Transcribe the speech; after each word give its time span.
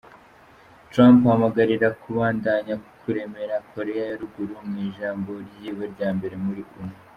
Trump 0.91 1.19
ahamagarira 1.27 1.87
kubandanya 2.01 2.75
kuremera 3.01 3.55
Koreya 3.71 4.03
ya 4.09 4.15
ruguru 4.21 4.53
mw'ijambo 4.69 5.29
ryiwe 5.45 5.83
rya 5.93 6.09
mbere 6.17 6.35
muri 6.45 6.61
Onu. 6.79 6.95